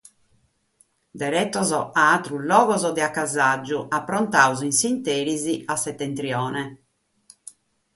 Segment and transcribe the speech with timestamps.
[1.23, 5.35] Deretos a àteros logos de acasàgiu, aprontados in s'ìnteri
[5.73, 6.63] a setentrione.